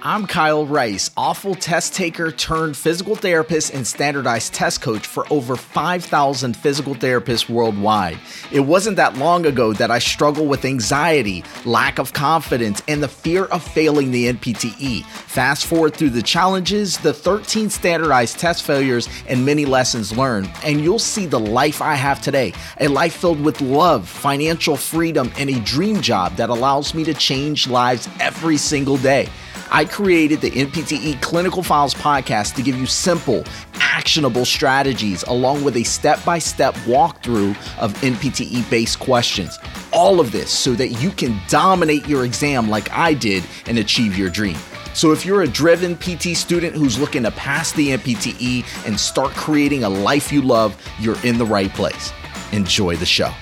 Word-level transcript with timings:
I'm 0.00 0.28
Kyle 0.28 0.64
Rice, 0.64 1.10
awful 1.16 1.56
test 1.56 1.92
taker 1.92 2.30
turned 2.30 2.76
physical 2.76 3.16
therapist 3.16 3.74
and 3.74 3.84
standardized 3.84 4.54
test 4.54 4.80
coach 4.80 5.04
for 5.04 5.26
over 5.28 5.56
5,000 5.56 6.56
physical 6.56 6.94
therapists 6.94 7.48
worldwide. 7.48 8.16
It 8.52 8.60
wasn't 8.60 8.96
that 8.98 9.16
long 9.16 9.44
ago 9.44 9.72
that 9.72 9.90
I 9.90 9.98
struggled 9.98 10.48
with 10.48 10.64
anxiety, 10.64 11.42
lack 11.64 11.98
of 11.98 12.12
confidence, 12.12 12.80
and 12.86 13.02
the 13.02 13.08
fear 13.08 13.46
of 13.46 13.60
failing 13.60 14.12
the 14.12 14.32
NPTE. 14.32 15.04
Fast 15.04 15.66
forward 15.66 15.96
through 15.96 16.10
the 16.10 16.22
challenges, 16.22 16.96
the 16.98 17.12
13 17.12 17.68
standardized 17.68 18.38
test 18.38 18.62
failures, 18.62 19.08
and 19.26 19.44
many 19.44 19.64
lessons 19.64 20.16
learned, 20.16 20.48
and 20.62 20.80
you'll 20.80 21.00
see 21.00 21.26
the 21.26 21.40
life 21.40 21.82
I 21.82 21.94
have 21.94 22.20
today 22.20 22.52
a 22.78 22.86
life 22.86 23.16
filled 23.16 23.40
with 23.40 23.60
love, 23.60 24.08
financial 24.08 24.76
freedom, 24.76 25.32
and 25.36 25.50
a 25.50 25.58
dream 25.60 26.00
job 26.00 26.36
that 26.36 26.50
allows 26.50 26.94
me 26.94 27.02
to 27.02 27.14
change 27.14 27.66
lives 27.66 28.08
every 28.20 28.56
single 28.56 28.96
day. 28.96 29.28
I 29.70 29.84
created 29.84 30.40
the 30.40 30.50
NPTE 30.50 31.20
Clinical 31.20 31.62
Files 31.62 31.94
podcast 31.94 32.54
to 32.54 32.62
give 32.62 32.76
you 32.76 32.86
simple, 32.86 33.44
actionable 33.74 34.44
strategies 34.44 35.22
along 35.24 35.62
with 35.64 35.76
a 35.76 35.84
step 35.84 36.24
by 36.24 36.38
step 36.38 36.74
walkthrough 36.86 37.50
of 37.78 37.92
NPTE 37.94 38.68
based 38.70 38.98
questions. 38.98 39.58
All 39.92 40.20
of 40.20 40.32
this 40.32 40.50
so 40.50 40.72
that 40.72 40.88
you 41.02 41.10
can 41.10 41.38
dominate 41.48 42.06
your 42.08 42.24
exam 42.24 42.70
like 42.70 42.90
I 42.92 43.14
did 43.14 43.44
and 43.66 43.78
achieve 43.78 44.16
your 44.16 44.30
dream. 44.30 44.56
So, 44.94 45.12
if 45.12 45.24
you're 45.24 45.42
a 45.42 45.48
driven 45.48 45.96
PT 45.96 46.36
student 46.36 46.74
who's 46.74 46.98
looking 46.98 47.22
to 47.22 47.30
pass 47.30 47.72
the 47.72 47.90
NPTE 47.90 48.86
and 48.86 48.98
start 48.98 49.30
creating 49.32 49.84
a 49.84 49.88
life 49.88 50.32
you 50.32 50.42
love, 50.42 50.76
you're 50.98 51.22
in 51.24 51.38
the 51.38 51.46
right 51.46 51.72
place. 51.72 52.12
Enjoy 52.52 52.96
the 52.96 53.06
show. 53.06 53.32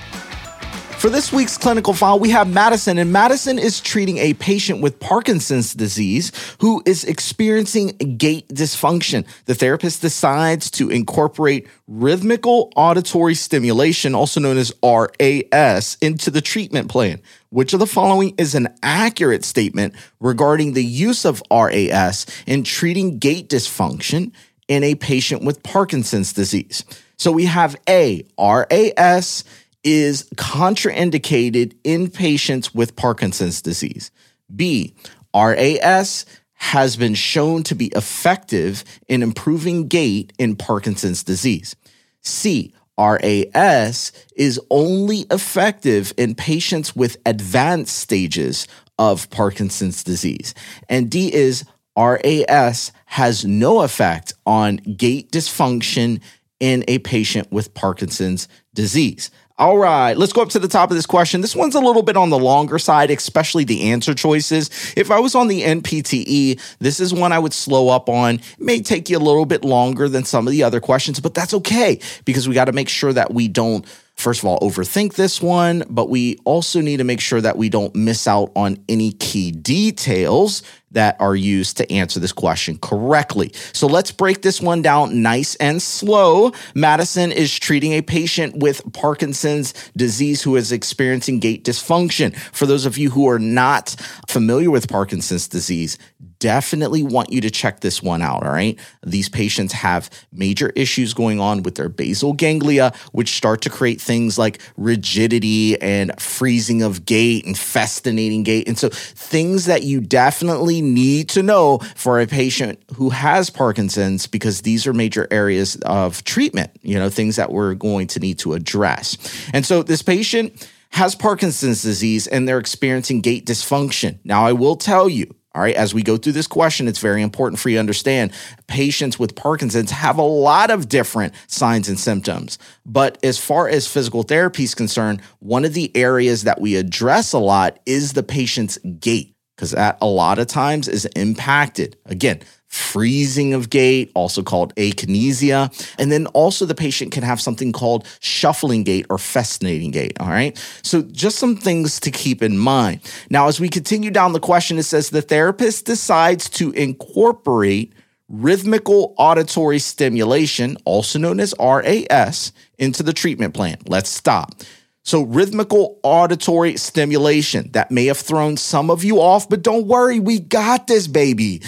For 1.06 1.10
this 1.10 1.32
week's 1.32 1.56
clinical 1.56 1.92
file, 1.92 2.18
we 2.18 2.30
have 2.30 2.52
Madison, 2.52 2.98
and 2.98 3.12
Madison 3.12 3.60
is 3.60 3.80
treating 3.80 4.18
a 4.18 4.34
patient 4.34 4.82
with 4.82 4.98
Parkinson's 4.98 5.72
disease 5.72 6.32
who 6.58 6.82
is 6.84 7.04
experiencing 7.04 7.90
gait 8.18 8.48
dysfunction. 8.48 9.24
The 9.44 9.54
therapist 9.54 10.02
decides 10.02 10.68
to 10.72 10.90
incorporate 10.90 11.68
rhythmical 11.86 12.72
auditory 12.74 13.36
stimulation, 13.36 14.16
also 14.16 14.40
known 14.40 14.56
as 14.56 14.72
RAS, 14.82 15.96
into 16.00 16.28
the 16.32 16.40
treatment 16.40 16.88
plan. 16.88 17.20
Which 17.50 17.72
of 17.72 17.78
the 17.78 17.86
following 17.86 18.34
is 18.36 18.56
an 18.56 18.66
accurate 18.82 19.44
statement 19.44 19.94
regarding 20.18 20.72
the 20.72 20.84
use 20.84 21.24
of 21.24 21.40
RAS 21.52 22.26
in 22.48 22.64
treating 22.64 23.20
gait 23.20 23.48
dysfunction 23.48 24.32
in 24.66 24.82
a 24.82 24.96
patient 24.96 25.44
with 25.44 25.62
Parkinson's 25.62 26.32
disease? 26.32 26.82
So 27.16 27.30
we 27.30 27.44
have 27.44 27.76
A, 27.88 28.26
RAS 28.36 29.44
is 29.86 30.28
contraindicated 30.34 31.76
in 31.84 32.10
patients 32.10 32.74
with 32.74 32.96
Parkinson's 32.96 33.62
disease. 33.62 34.10
B, 34.54 34.94
RAS 35.32 36.26
has 36.54 36.96
been 36.96 37.14
shown 37.14 37.62
to 37.62 37.74
be 37.74 37.86
effective 37.94 38.82
in 39.08 39.22
improving 39.22 39.86
gait 39.86 40.32
in 40.38 40.56
Parkinson's 40.56 41.22
disease. 41.22 41.76
C, 42.20 42.74
RAS 42.98 44.12
is 44.34 44.60
only 44.70 45.20
effective 45.30 46.12
in 46.16 46.34
patients 46.34 46.96
with 46.96 47.18
advanced 47.24 47.96
stages 47.96 48.66
of 48.98 49.30
Parkinson's 49.30 50.02
disease. 50.02 50.52
And 50.88 51.10
D 51.10 51.32
is 51.32 51.64
RAS 51.96 52.92
has 53.06 53.44
no 53.44 53.82
effect 53.82 54.34
on 54.46 54.76
gait 54.76 55.30
dysfunction 55.30 56.20
in 56.58 56.84
a 56.88 56.98
patient 56.98 57.52
with 57.52 57.74
Parkinson's 57.74 58.48
disease. 58.74 59.30
All 59.58 59.78
right, 59.78 60.14
let's 60.14 60.34
go 60.34 60.42
up 60.42 60.50
to 60.50 60.58
the 60.58 60.68
top 60.68 60.90
of 60.90 60.96
this 60.96 61.06
question. 61.06 61.40
This 61.40 61.56
one's 61.56 61.74
a 61.74 61.80
little 61.80 62.02
bit 62.02 62.18
on 62.18 62.28
the 62.28 62.38
longer 62.38 62.78
side, 62.78 63.10
especially 63.10 63.64
the 63.64 63.90
answer 63.90 64.12
choices. 64.12 64.68
If 64.98 65.10
I 65.10 65.18
was 65.18 65.34
on 65.34 65.48
the 65.48 65.62
NPTE, 65.62 66.60
this 66.78 67.00
is 67.00 67.14
one 67.14 67.32
I 67.32 67.38
would 67.38 67.54
slow 67.54 67.88
up 67.88 68.10
on. 68.10 68.34
It 68.34 68.42
may 68.58 68.82
take 68.82 69.08
you 69.08 69.16
a 69.16 69.18
little 69.18 69.46
bit 69.46 69.64
longer 69.64 70.10
than 70.10 70.24
some 70.26 70.46
of 70.46 70.50
the 70.50 70.62
other 70.62 70.78
questions, 70.78 71.20
but 71.20 71.32
that's 71.32 71.54
okay 71.54 71.98
because 72.26 72.46
we 72.46 72.54
got 72.54 72.66
to 72.66 72.72
make 72.72 72.90
sure 72.90 73.14
that 73.14 73.32
we 73.32 73.48
don't 73.48 73.86
first 74.16 74.40
of 74.40 74.46
all, 74.46 74.58
overthink 74.60 75.14
this 75.14 75.42
one, 75.42 75.84
but 75.88 76.08
we 76.08 76.38
also 76.44 76.80
need 76.80 76.98
to 76.98 77.04
make 77.04 77.20
sure 77.20 77.40
that 77.40 77.56
we 77.56 77.68
don't 77.68 77.94
miss 77.94 78.26
out 78.26 78.50
on 78.56 78.82
any 78.88 79.12
key 79.12 79.50
details 79.50 80.62
that 80.92 81.16
are 81.20 81.36
used 81.36 81.76
to 81.76 81.92
answer 81.92 82.18
this 82.18 82.32
question 82.32 82.78
correctly. 82.78 83.52
So 83.72 83.86
let's 83.86 84.10
break 84.10 84.42
this 84.42 84.60
one 84.60 84.80
down 84.80 85.22
nice 85.22 85.54
and 85.56 85.82
slow. 85.82 86.52
Madison 86.74 87.32
is 87.32 87.56
treating 87.58 87.92
a 87.92 88.02
patient 88.02 88.56
with 88.56 88.80
Parkinson's 88.92 89.74
disease 89.96 90.42
who 90.42 90.56
is 90.56 90.72
experiencing 90.72 91.38
gait 91.38 91.64
dysfunction. 91.64 92.34
For 92.52 92.64
those 92.66 92.86
of 92.86 92.96
you 92.96 93.10
who 93.10 93.28
are 93.28 93.38
not 93.38 93.94
familiar 94.26 94.70
with 94.70 94.88
Parkinson's 94.88 95.48
disease, 95.48 95.98
definitely 96.38 97.02
want 97.02 97.32
you 97.32 97.40
to 97.40 97.50
check 97.50 97.80
this 97.80 98.02
one 98.02 98.22
out. 98.22 98.44
All 98.44 98.52
right. 98.52 98.78
These 99.04 99.28
patients 99.28 99.72
have 99.72 100.10
major 100.32 100.70
issues 100.70 101.14
going 101.14 101.40
on 101.40 101.62
with 101.62 101.74
their 101.76 101.88
basal 101.88 102.32
ganglia, 102.32 102.92
which 103.12 103.36
start 103.36 103.62
to 103.62 103.70
create 103.70 104.00
things 104.00 104.38
like 104.38 104.60
rigidity 104.76 105.80
and 105.80 106.18
freezing 106.20 106.82
of 106.82 107.04
gait 107.04 107.46
and 107.46 107.56
festinating 107.56 108.42
gait. 108.42 108.68
And 108.68 108.78
so, 108.78 108.88
things 108.90 109.66
that 109.66 109.82
you 109.82 110.00
definitely 110.00 110.82
need 110.82 111.28
to 111.30 111.42
know 111.42 111.78
for 111.94 112.20
a 112.20 112.26
patient 112.26 112.82
who 112.94 113.10
has 113.10 113.50
Parkinson's, 113.50 114.26
because 114.26 114.62
these 114.62 114.86
are 114.86 114.92
major 114.92 115.26
areas 115.30 115.76
of 115.82 116.24
treatment, 116.24 116.70
you 116.82 116.98
know, 116.98 117.08
things 117.08 117.36
that 117.36 117.52
we're 117.52 117.74
going 117.74 118.06
to 118.08 118.20
need 118.20 118.38
to 118.40 118.54
address. 118.54 119.16
And 119.52 119.64
so, 119.64 119.82
this 119.82 120.02
patient 120.02 120.68
has 120.90 121.14
Parkinson's 121.14 121.82
disease 121.82 122.26
and 122.26 122.48
they're 122.48 122.58
experiencing 122.58 123.20
gait 123.20 123.46
dysfunction. 123.46 124.18
Now, 124.24 124.46
I 124.46 124.52
will 124.52 124.76
tell 124.76 125.08
you, 125.08 125.34
all 125.56 125.62
right, 125.62 125.74
as 125.74 125.94
we 125.94 126.02
go 126.02 126.18
through 126.18 126.34
this 126.34 126.46
question, 126.46 126.86
it's 126.86 126.98
very 126.98 127.22
important 127.22 127.58
for 127.58 127.70
you 127.70 127.76
to 127.76 127.80
understand 127.80 128.30
patients 128.66 129.18
with 129.18 129.34
Parkinson's 129.34 129.90
have 129.90 130.18
a 130.18 130.22
lot 130.22 130.70
of 130.70 130.86
different 130.86 131.32
signs 131.46 131.88
and 131.88 131.98
symptoms. 131.98 132.58
But 132.84 133.16
as 133.24 133.38
far 133.38 133.66
as 133.66 133.86
physical 133.86 134.22
therapy 134.22 134.64
is 134.64 134.74
concerned, 134.74 135.22
one 135.38 135.64
of 135.64 135.72
the 135.72 135.90
areas 135.96 136.44
that 136.44 136.60
we 136.60 136.76
address 136.76 137.32
a 137.32 137.38
lot 137.38 137.78
is 137.86 138.12
the 138.12 138.22
patient's 138.22 138.76
gait 139.00 139.34
because 139.56 139.70
that 139.70 139.96
a 140.02 140.06
lot 140.06 140.38
of 140.38 140.46
times 140.46 140.88
is 140.88 141.06
impacted. 141.16 141.96
Again, 142.04 142.42
freezing 142.68 143.54
of 143.54 143.70
gait, 143.70 144.10
also 144.14 144.42
called 144.42 144.74
akinesia. 144.76 145.70
And 145.98 146.10
then 146.10 146.26
also 146.28 146.66
the 146.66 146.74
patient 146.74 147.12
can 147.12 147.22
have 147.22 147.40
something 147.40 147.72
called 147.72 148.06
shuffling 148.20 148.84
gait 148.84 149.06
or 149.08 149.18
festinating 149.18 149.90
gait. 149.90 150.18
All 150.20 150.28
right. 150.28 150.56
So 150.82 151.02
just 151.02 151.38
some 151.38 151.56
things 151.56 152.00
to 152.00 152.10
keep 152.10 152.42
in 152.42 152.58
mind. 152.58 153.00
Now, 153.30 153.48
as 153.48 153.60
we 153.60 153.68
continue 153.68 154.10
down 154.10 154.32
the 154.32 154.40
question, 154.40 154.78
it 154.78 154.84
says 154.84 155.10
the 155.10 155.22
therapist 155.22 155.86
decides 155.86 156.48
to 156.50 156.72
incorporate 156.72 157.92
rhythmical 158.28 159.14
auditory 159.18 159.78
stimulation, 159.78 160.76
also 160.84 161.18
known 161.18 161.38
as 161.38 161.54
RAS, 161.60 162.52
into 162.78 163.02
the 163.02 163.12
treatment 163.12 163.54
plan. 163.54 163.78
Let's 163.86 164.10
stop. 164.10 164.62
So, 165.04 165.22
rhythmical 165.22 166.00
auditory 166.02 166.76
stimulation 166.76 167.70
that 167.74 167.92
may 167.92 168.06
have 168.06 168.18
thrown 168.18 168.56
some 168.56 168.90
of 168.90 169.04
you 169.04 169.20
off, 169.20 169.48
but 169.48 169.62
don't 169.62 169.86
worry, 169.86 170.18
we 170.18 170.40
got 170.40 170.88
this, 170.88 171.06
baby. 171.06 171.62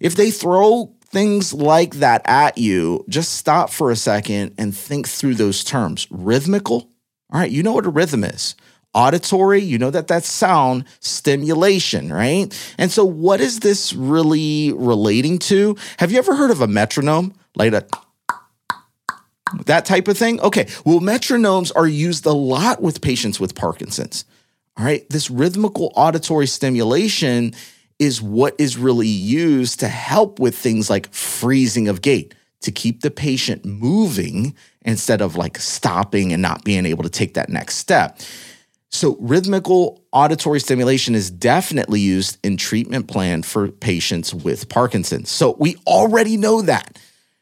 If 0.00 0.16
they 0.16 0.30
throw 0.30 0.94
things 1.06 1.54
like 1.54 1.96
that 1.96 2.22
at 2.24 2.58
you, 2.58 3.04
just 3.08 3.34
stop 3.34 3.70
for 3.70 3.90
a 3.90 3.96
second 3.96 4.54
and 4.58 4.76
think 4.76 5.08
through 5.08 5.34
those 5.34 5.64
terms. 5.64 6.06
Rhythmical, 6.10 6.90
all 7.32 7.40
right, 7.40 7.50
you 7.50 7.62
know 7.62 7.72
what 7.72 7.86
a 7.86 7.90
rhythm 7.90 8.24
is. 8.24 8.54
Auditory, 8.94 9.60
you 9.60 9.76
know 9.76 9.90
that 9.90 10.08
that's 10.08 10.28
sound, 10.28 10.84
stimulation, 11.00 12.10
right? 12.10 12.74
And 12.78 12.90
so, 12.90 13.04
what 13.04 13.40
is 13.40 13.60
this 13.60 13.92
really 13.92 14.72
relating 14.72 15.38
to? 15.40 15.76
Have 15.98 16.10
you 16.10 16.18
ever 16.18 16.34
heard 16.34 16.50
of 16.50 16.62
a 16.62 16.66
metronome? 16.66 17.34
Like 17.54 17.72
a 17.72 17.86
that 19.66 19.84
type 19.84 20.08
of 20.08 20.18
thing. 20.18 20.40
Okay. 20.40 20.66
Well, 20.84 21.00
metronomes 21.00 21.72
are 21.74 21.86
used 21.86 22.26
a 22.26 22.32
lot 22.32 22.82
with 22.82 23.00
patients 23.00 23.38
with 23.38 23.54
Parkinson's. 23.54 24.24
All 24.76 24.84
right. 24.84 25.08
This 25.08 25.30
rhythmical 25.30 25.92
auditory 25.94 26.46
stimulation 26.46 27.54
is 27.98 28.20
what 28.20 28.54
is 28.58 28.76
really 28.76 29.06
used 29.06 29.80
to 29.80 29.88
help 29.88 30.38
with 30.38 30.56
things 30.56 30.90
like 30.90 31.12
freezing 31.12 31.88
of 31.88 32.02
gait, 32.02 32.34
to 32.60 32.70
keep 32.70 33.00
the 33.00 33.10
patient 33.10 33.64
moving 33.64 34.54
instead 34.82 35.20
of 35.20 35.36
like 35.36 35.58
stopping 35.58 36.32
and 36.32 36.42
not 36.42 36.64
being 36.64 36.86
able 36.86 37.02
to 37.02 37.10
take 37.10 37.34
that 37.34 37.48
next 37.48 37.76
step. 37.76 38.18
So, 38.90 39.16
rhythmical 39.20 40.02
auditory 40.12 40.60
stimulation 40.60 41.14
is 41.14 41.30
definitely 41.30 42.00
used 42.00 42.38
in 42.44 42.56
treatment 42.56 43.08
plan 43.08 43.42
for 43.42 43.68
patients 43.68 44.32
with 44.32 44.68
Parkinson's. 44.68 45.28
So, 45.30 45.56
we 45.58 45.76
already 45.86 46.36
know 46.36 46.62
that. 46.62 46.98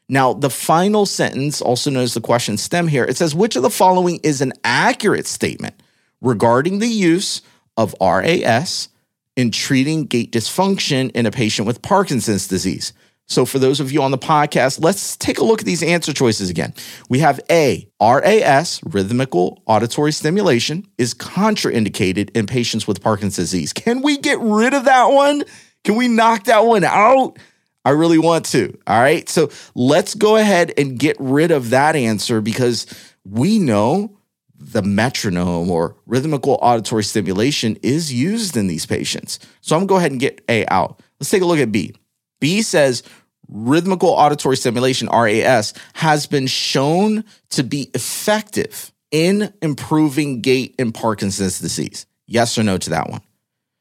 Now, 0.09 0.33
the 0.33 0.49
final 0.49 1.05
sentence, 1.05 1.61
also 1.61 1.89
known 1.89 2.03
as 2.03 2.13
the 2.13 2.21
question 2.21 2.57
stem 2.57 2.87
here, 2.87 3.05
it 3.05 3.17
says, 3.17 3.33
which 3.33 3.55
of 3.55 3.63
the 3.63 3.69
following 3.69 4.19
is 4.23 4.41
an 4.41 4.53
accurate 4.63 5.27
statement 5.27 5.75
regarding 6.21 6.79
the 6.79 6.87
use 6.87 7.41
of 7.77 7.95
RAS 8.01 8.89
in 9.35 9.51
treating 9.51 10.05
gait 10.05 10.31
dysfunction 10.31 11.11
in 11.11 11.25
a 11.25 11.31
patient 11.31 11.67
with 11.67 11.81
Parkinson's 11.81 12.47
disease? 12.47 12.93
So, 13.27 13.43
for 13.43 13.57
those 13.57 13.79
of 13.79 13.91
you 13.91 14.03
on 14.03 14.11
the 14.11 14.19
podcast, 14.19 14.83
let's 14.83 15.17
take 15.17 15.39
a 15.39 15.43
look 15.43 15.59
at 15.59 15.65
these 15.65 15.81
answer 15.81 16.13
choices 16.13 16.51
again. 16.51 16.75
We 17.09 17.19
have 17.19 17.39
A, 17.49 17.89
RAS, 17.99 18.81
rhythmical 18.83 19.63
auditory 19.65 20.11
stimulation, 20.11 20.85
is 20.99 21.15
contraindicated 21.15 22.29
in 22.35 22.45
patients 22.45 22.87
with 22.87 23.01
Parkinson's 23.01 23.49
disease. 23.49 23.73
Can 23.73 24.03
we 24.03 24.17
get 24.17 24.39
rid 24.39 24.75
of 24.75 24.85
that 24.85 25.05
one? 25.05 25.43
Can 25.83 25.95
we 25.95 26.07
knock 26.07 26.43
that 26.45 26.65
one 26.65 26.83
out? 26.83 27.39
I 27.83 27.91
really 27.91 28.17
want 28.17 28.45
to. 28.47 28.77
All 28.85 28.99
right. 28.99 29.27
So 29.29 29.49
let's 29.73 30.15
go 30.15 30.35
ahead 30.35 30.73
and 30.77 30.97
get 30.97 31.17
rid 31.19 31.51
of 31.51 31.69
that 31.69 31.95
answer 31.95 32.41
because 32.41 32.87
we 33.23 33.59
know 33.59 34.17
the 34.57 34.81
metronome 34.81 35.69
or 35.69 35.95
rhythmical 36.05 36.57
auditory 36.61 37.03
stimulation 37.03 37.77
is 37.83 38.11
used 38.11 38.55
in 38.55 38.67
these 38.67 38.85
patients. 38.85 39.39
So 39.61 39.75
I'm 39.75 39.81
gonna 39.81 39.87
go 39.87 39.97
ahead 39.97 40.11
and 40.11 40.19
get 40.19 40.43
A 40.49 40.65
out. 40.67 41.01
Let's 41.19 41.29
take 41.29 41.41
a 41.41 41.45
look 41.45 41.59
at 41.59 41.71
B. 41.71 41.93
B 42.39 42.61
says 42.61 43.03
rhythmical 43.47 44.09
auditory 44.09 44.57
stimulation, 44.57 45.07
RAS, 45.09 45.73
has 45.93 46.25
been 46.27 46.47
shown 46.47 47.23
to 47.49 47.63
be 47.63 47.89
effective 47.93 48.91
in 49.11 49.53
improving 49.61 50.41
gait 50.41 50.75
in 50.79 50.91
Parkinson's 50.91 51.59
disease. 51.59 52.05
Yes 52.27 52.57
or 52.57 52.63
no 52.63 52.77
to 52.77 52.89
that 52.89 53.09
one? 53.09 53.21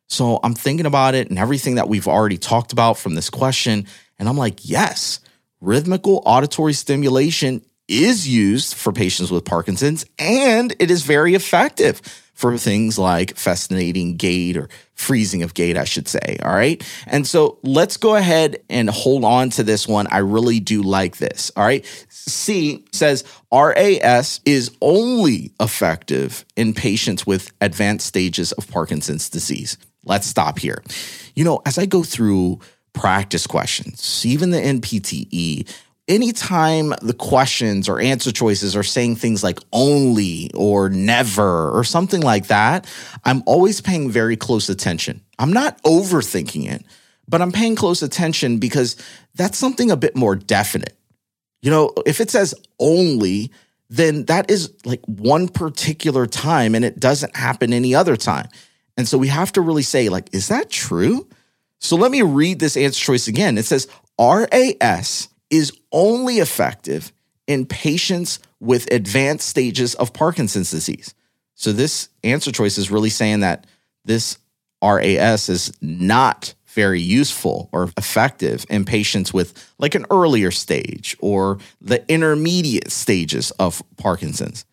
So 0.08 0.38
I'm 0.42 0.54
thinking 0.54 0.86
about 0.86 1.14
it 1.14 1.30
and 1.30 1.38
everything 1.38 1.76
that 1.76 1.88
we've 1.88 2.06
already 2.06 2.38
talked 2.38 2.72
about 2.72 2.98
from 2.98 3.14
this 3.14 3.30
question. 3.30 3.86
And 4.18 4.28
I'm 4.28 4.36
like, 4.36 4.68
yes, 4.68 5.20
rhythmical 5.60 6.22
auditory 6.26 6.74
stimulation 6.74 7.64
is 7.88 8.26
used 8.26 8.74
for 8.74 8.92
patients 8.92 9.30
with 9.30 9.44
Parkinson's 9.44 10.06
and 10.18 10.74
it 10.78 10.90
is 10.90 11.02
very 11.02 11.34
effective 11.34 12.00
for 12.34 12.58
things 12.58 12.98
like 12.98 13.36
festinating 13.36 14.16
gait 14.16 14.56
or 14.56 14.68
freezing 14.94 15.42
of 15.42 15.54
gait, 15.54 15.76
I 15.76 15.84
should 15.84 16.08
say. 16.08 16.36
All 16.42 16.52
right. 16.54 16.82
And 17.06 17.26
so 17.26 17.58
let's 17.62 17.96
go 17.96 18.16
ahead 18.16 18.56
and 18.68 18.90
hold 18.90 19.24
on 19.24 19.50
to 19.50 19.62
this 19.62 19.86
one. 19.86 20.08
I 20.10 20.18
really 20.18 20.60
do 20.60 20.82
like 20.82 21.18
this. 21.18 21.52
All 21.56 21.64
right. 21.64 21.84
C 22.08 22.84
says 22.92 23.24
RAS 23.52 24.40
is 24.44 24.76
only 24.80 25.52
effective 25.60 26.44
in 26.56 26.74
patients 26.74 27.24
with 27.24 27.52
advanced 27.60 28.06
stages 28.06 28.52
of 28.52 28.68
Parkinson's 28.68 29.30
disease. 29.30 29.78
Let's 30.04 30.26
stop 30.26 30.58
here. 30.58 30.82
You 31.34 31.44
know, 31.44 31.62
as 31.64 31.78
I 31.78 31.86
go 31.86 32.02
through 32.02 32.58
practice 32.92 33.46
questions, 33.46 34.24
even 34.26 34.50
the 34.50 34.60
NPTE, 34.60 35.68
anytime 36.08 36.92
the 37.02 37.14
questions 37.14 37.88
or 37.88 38.00
answer 38.00 38.30
choices 38.30 38.76
are 38.76 38.82
saying 38.82 39.16
things 39.16 39.42
like 39.42 39.58
only 39.72 40.50
or 40.54 40.88
never 40.88 41.70
or 41.70 41.84
something 41.84 42.20
like 42.20 42.48
that, 42.48 42.86
I'm 43.24 43.42
always 43.46 43.80
paying 43.80 44.10
very 44.10 44.36
close 44.36 44.68
attention. 44.68 45.22
I'm 45.38 45.52
not 45.52 45.82
overthinking 45.82 46.70
it, 46.70 46.84
but 47.28 47.40
I'm 47.40 47.52
paying 47.52 47.74
close 47.74 48.02
attention 48.02 48.58
because 48.58 48.96
that's 49.34 49.58
something 49.58 49.90
a 49.90 49.96
bit 49.96 50.14
more 50.14 50.36
definite. 50.36 50.96
You 51.62 51.70
know, 51.70 51.92
if 52.04 52.20
it 52.20 52.30
says 52.30 52.54
only, 52.78 53.50
then 53.88 54.26
that 54.26 54.50
is 54.50 54.72
like 54.84 55.00
one 55.06 55.48
particular 55.48 56.26
time 56.26 56.74
and 56.74 56.84
it 56.84 57.00
doesn't 57.00 57.34
happen 57.34 57.72
any 57.72 57.94
other 57.94 58.16
time. 58.16 58.48
And 58.96 59.08
so 59.08 59.16
we 59.18 59.28
have 59.28 59.52
to 59.52 59.60
really 59.60 59.82
say, 59.82 60.08
like, 60.08 60.32
is 60.34 60.48
that 60.48 60.70
true? 60.70 61.26
So 61.80 61.96
let 61.96 62.10
me 62.10 62.22
read 62.22 62.60
this 62.60 62.76
answer 62.76 63.00
choice 63.00 63.28
again. 63.28 63.58
It 63.58 63.64
says 63.64 63.88
RAS 64.18 65.28
is 65.56 65.72
only 65.92 66.38
effective 66.38 67.12
in 67.46 67.66
patients 67.66 68.38
with 68.60 68.90
advanced 68.92 69.48
stages 69.48 69.94
of 69.96 70.12
Parkinson's 70.12 70.70
disease. 70.70 71.14
So 71.54 71.72
this 71.72 72.08
answer 72.22 72.50
choice 72.50 72.78
is 72.78 72.90
really 72.90 73.10
saying 73.10 73.40
that 73.40 73.66
this 74.04 74.38
RAS 74.82 75.48
is 75.48 75.72
not 75.80 76.54
very 76.66 77.00
useful 77.00 77.68
or 77.72 77.90
effective 77.96 78.66
in 78.68 78.84
patients 78.84 79.32
with 79.32 79.72
like 79.78 79.94
an 79.94 80.06
earlier 80.10 80.50
stage 80.50 81.16
or 81.20 81.58
the 81.80 82.04
intermediate 82.10 82.90
stages 82.90 83.52
of 83.52 83.82
Parkinson's. 83.96 84.64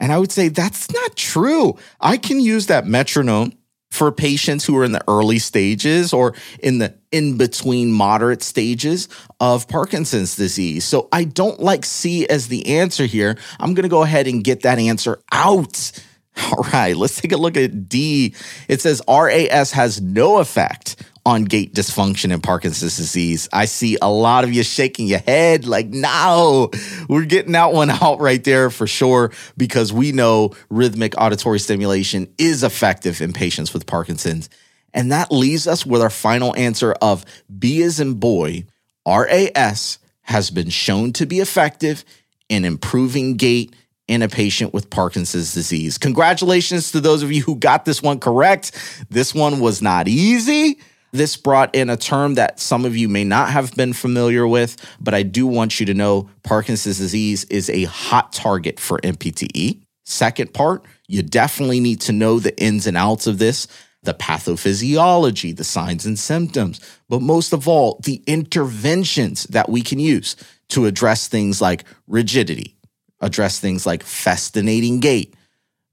And 0.00 0.12
I 0.12 0.18
would 0.18 0.32
say 0.32 0.48
that's 0.48 0.90
not 0.90 1.14
true. 1.14 1.76
I 2.00 2.16
can 2.16 2.40
use 2.40 2.66
that 2.66 2.86
metronome 2.86 3.52
for 3.92 4.10
patients 4.10 4.64
who 4.64 4.74
are 4.78 4.84
in 4.84 4.92
the 4.92 5.04
early 5.06 5.38
stages 5.38 6.14
or 6.14 6.34
in 6.60 6.78
the 6.78 6.94
in 7.10 7.36
between 7.36 7.92
moderate 7.92 8.42
stages 8.42 9.06
of 9.38 9.68
Parkinson's 9.68 10.34
disease. 10.34 10.82
So 10.82 11.10
I 11.12 11.24
don't 11.24 11.60
like 11.60 11.84
C 11.84 12.26
as 12.26 12.48
the 12.48 12.78
answer 12.78 13.04
here. 13.04 13.36
I'm 13.60 13.74
going 13.74 13.82
to 13.82 13.90
go 13.90 14.02
ahead 14.02 14.26
and 14.26 14.42
get 14.42 14.62
that 14.62 14.78
answer 14.78 15.20
out. 15.30 15.92
All 16.42 16.66
right, 16.72 16.96
let's 16.96 17.20
take 17.20 17.32
a 17.32 17.36
look 17.36 17.58
at 17.58 17.90
D. 17.90 18.34
It 18.66 18.80
says 18.80 19.02
RAS 19.06 19.72
has 19.72 20.00
no 20.00 20.38
effect 20.38 20.96
on 21.24 21.44
gait 21.44 21.72
dysfunction 21.72 22.32
in 22.32 22.40
Parkinson's 22.40 22.96
disease. 22.96 23.48
I 23.52 23.66
see 23.66 23.96
a 24.02 24.10
lot 24.10 24.44
of 24.44 24.52
you 24.52 24.62
shaking 24.62 25.06
your 25.06 25.20
head 25.20 25.66
like, 25.66 25.88
no, 25.88 26.70
we're 27.08 27.26
getting 27.26 27.52
that 27.52 27.72
one 27.72 27.90
out 27.90 28.20
right 28.20 28.42
there 28.42 28.70
for 28.70 28.86
sure 28.86 29.30
because 29.56 29.92
we 29.92 30.12
know 30.12 30.50
rhythmic 30.68 31.14
auditory 31.18 31.60
stimulation 31.60 32.32
is 32.38 32.64
effective 32.64 33.20
in 33.20 33.32
patients 33.32 33.72
with 33.72 33.86
Parkinson's. 33.86 34.50
And 34.94 35.12
that 35.12 35.30
leaves 35.30 35.66
us 35.66 35.86
with 35.86 36.02
our 36.02 36.10
final 36.10 36.54
answer 36.56 36.92
of 37.00 37.24
B 37.56 37.82
as 37.82 38.00
in 38.00 38.14
boy, 38.14 38.66
RAS 39.06 39.98
has 40.22 40.50
been 40.50 40.70
shown 40.70 41.12
to 41.14 41.26
be 41.26 41.40
effective 41.40 42.04
in 42.48 42.64
improving 42.64 43.36
gait 43.36 43.74
in 44.08 44.22
a 44.22 44.28
patient 44.28 44.74
with 44.74 44.90
Parkinson's 44.90 45.54
disease. 45.54 45.98
Congratulations 45.98 46.92
to 46.92 47.00
those 47.00 47.22
of 47.22 47.32
you 47.32 47.42
who 47.42 47.56
got 47.56 47.84
this 47.84 48.02
one 48.02 48.18
correct. 48.18 48.72
This 49.08 49.34
one 49.34 49.60
was 49.60 49.80
not 49.80 50.08
easy. 50.08 50.78
This 51.12 51.36
brought 51.36 51.74
in 51.74 51.90
a 51.90 51.96
term 51.96 52.34
that 52.34 52.58
some 52.58 52.86
of 52.86 52.96
you 52.96 53.06
may 53.06 53.22
not 53.22 53.50
have 53.50 53.74
been 53.74 53.92
familiar 53.92 54.48
with, 54.48 54.76
but 54.98 55.12
I 55.12 55.22
do 55.22 55.46
want 55.46 55.78
you 55.78 55.84
to 55.86 55.94
know 55.94 56.30
Parkinson's 56.42 56.98
disease 56.98 57.44
is 57.44 57.68
a 57.68 57.84
hot 57.84 58.32
target 58.32 58.80
for 58.80 58.98
NPTE. 59.00 59.82
Second 60.06 60.54
part, 60.54 60.84
you 61.08 61.22
definitely 61.22 61.80
need 61.80 62.00
to 62.02 62.12
know 62.12 62.38
the 62.38 62.58
ins 62.58 62.86
and 62.86 62.96
outs 62.96 63.26
of 63.26 63.38
this 63.38 63.68
the 64.04 64.14
pathophysiology, 64.14 65.56
the 65.56 65.62
signs 65.62 66.04
and 66.04 66.18
symptoms, 66.18 66.80
but 67.08 67.22
most 67.22 67.52
of 67.52 67.68
all, 67.68 68.00
the 68.02 68.20
interventions 68.26 69.44
that 69.44 69.68
we 69.68 69.80
can 69.80 70.00
use 70.00 70.34
to 70.70 70.86
address 70.86 71.28
things 71.28 71.60
like 71.60 71.84
rigidity, 72.08 72.76
address 73.20 73.60
things 73.60 73.86
like 73.86 74.02
festinating 74.02 74.98
gait, 74.98 75.34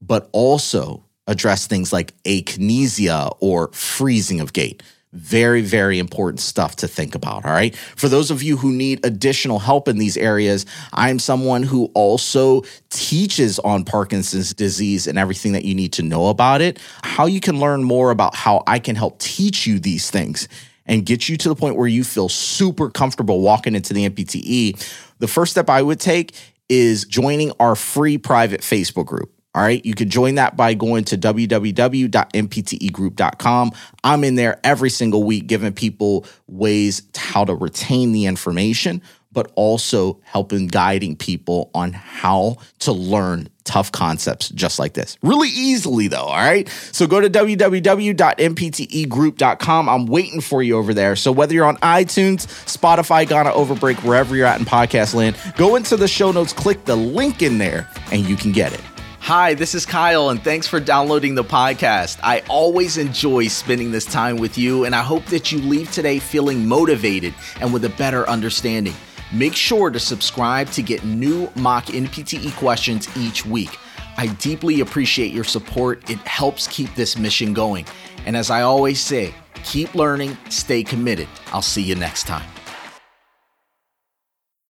but 0.01 0.27
also 0.31 1.03
address 1.27 1.67
things 1.67 1.93
like 1.93 2.15
akinesia 2.23 3.35
or 3.39 3.71
freezing 3.73 4.39
of 4.39 4.53
gait. 4.53 4.81
Very, 5.11 5.61
very 5.61 5.97
important 5.97 6.39
stuff 6.39 6.75
to 6.77 6.87
think 6.87 7.15
about. 7.15 7.43
All 7.43 7.51
right. 7.51 7.75
For 7.75 8.07
those 8.07 8.29
of 8.29 8.43
you 8.43 8.57
who 8.57 8.71
need 8.71 9.03
additional 9.03 9.57
help 9.57 9.87
in 9.87 9.97
these 9.97 10.15
areas, 10.17 10.67
I'm 10.93 11.17
someone 11.17 11.63
who 11.63 11.85
also 11.95 12.61
teaches 12.91 13.57
on 13.59 13.85
Parkinson's 13.85 14.53
disease 14.53 15.07
and 15.07 15.17
everything 15.17 15.53
that 15.53 15.65
you 15.65 15.73
need 15.73 15.93
to 15.93 16.03
know 16.03 16.27
about 16.27 16.61
it, 16.61 16.77
how 17.03 17.25
you 17.25 17.39
can 17.39 17.59
learn 17.59 17.83
more 17.83 18.11
about 18.11 18.35
how 18.35 18.63
I 18.67 18.77
can 18.77 18.95
help 18.95 19.17
teach 19.17 19.65
you 19.65 19.79
these 19.79 20.11
things 20.11 20.47
and 20.85 21.07
get 21.07 21.27
you 21.27 21.37
to 21.37 21.49
the 21.49 21.55
point 21.55 21.75
where 21.75 21.87
you 21.87 22.03
feel 22.03 22.29
super 22.29 22.91
comfortable 22.91 23.41
walking 23.41 23.73
into 23.73 23.95
the 23.95 24.07
NPTE. 24.07 24.95
The 25.17 25.27
first 25.27 25.51
step 25.51 25.71
I 25.71 25.81
would 25.81 25.99
take 25.99 26.35
is 26.67 27.05
joining 27.05 27.51
our 27.59 27.75
free 27.75 28.19
private 28.19 28.61
Facebook 28.61 29.07
group. 29.07 29.33
All 29.55 29.63
right. 29.63 29.83
You 29.83 29.95
can 29.95 30.09
join 30.09 30.35
that 30.35 30.55
by 30.55 30.75
going 30.75 31.05
to 31.05 31.17
www.nptegroup.com. 31.17 33.71
I'm 34.03 34.23
in 34.23 34.35
there 34.35 34.59
every 34.63 34.91
single 34.91 35.23
week 35.23 35.47
giving 35.47 35.73
people 35.73 36.27
ways 36.47 37.01
how 37.15 37.45
to 37.45 37.55
retain 37.55 38.11
the 38.11 38.27
information, 38.27 39.01
but 39.31 39.51
also 39.55 40.19
helping 40.23 40.67
guiding 40.67 41.15
people 41.15 41.71
on 41.73 41.93
how 41.93 42.57
to 42.79 42.91
learn 42.91 43.47
tough 43.63 43.91
concepts 43.91 44.49
just 44.49 44.77
like 44.79 44.93
this. 44.93 45.17
Really 45.21 45.49
easily, 45.49 46.07
though. 46.07 46.25
All 46.25 46.37
right. 46.37 46.69
So 46.91 47.05
go 47.07 47.19
to 47.19 47.29
www.nptegroup.com. 47.29 49.89
I'm 49.89 50.05
waiting 50.05 50.39
for 50.41 50.63
you 50.63 50.77
over 50.77 50.93
there. 50.93 51.15
So 51.15 51.31
whether 51.31 51.53
you're 51.53 51.65
on 51.65 51.77
iTunes, 51.77 52.45
Spotify, 52.65 53.27
Ghana 53.27 53.51
Overbreak, 53.51 54.03
wherever 54.03 54.35
you're 54.35 54.47
at 54.47 54.59
in 54.59 54.65
podcast 54.65 55.15
land, 55.15 55.35
go 55.55 55.75
into 55.75 55.97
the 55.97 56.07
show 56.07 56.31
notes, 56.31 56.53
click 56.53 56.85
the 56.85 56.95
link 56.95 57.41
in 57.41 57.57
there, 57.59 57.89
and 58.11 58.27
you 58.27 58.35
can 58.35 58.51
get 58.51 58.73
it. 58.73 58.81
Hi, 59.29 59.53
this 59.53 59.75
is 59.75 59.85
Kyle, 59.85 60.31
and 60.31 60.43
thanks 60.43 60.65
for 60.65 60.79
downloading 60.79 61.35
the 61.35 61.43
podcast. 61.43 62.19
I 62.23 62.41
always 62.49 62.97
enjoy 62.97 63.47
spending 63.47 63.91
this 63.91 64.05
time 64.05 64.37
with 64.37 64.57
you, 64.57 64.85
and 64.85 64.95
I 64.95 65.03
hope 65.03 65.23
that 65.25 65.51
you 65.51 65.59
leave 65.59 65.91
today 65.91 66.17
feeling 66.17 66.67
motivated 66.67 67.35
and 67.61 67.71
with 67.71 67.85
a 67.85 67.89
better 67.89 68.27
understanding. 68.27 68.95
Make 69.31 69.53
sure 69.53 69.91
to 69.91 69.99
subscribe 69.99 70.71
to 70.71 70.81
get 70.81 71.05
new 71.05 71.47
mock 71.55 71.85
NPTE 71.85 72.57
questions 72.57 73.07
each 73.15 73.45
week. 73.45 73.77
I 74.17 74.35
deeply 74.39 74.81
appreciate 74.81 75.31
your 75.31 75.43
support. 75.43 76.09
It 76.09 76.17
helps 76.21 76.67
keep 76.67 76.95
this 76.95 77.15
mission 77.15 77.53
going. 77.53 77.85
And 78.25 78.35
as 78.35 78.49
I 78.49 78.63
always 78.63 78.99
say, 78.99 79.35
keep 79.63 79.93
learning, 79.93 80.39
stay 80.49 80.81
committed. 80.81 81.27
I'll 81.53 81.61
see 81.61 81.83
you 81.83 81.93
next 81.93 82.23
time. 82.23 82.49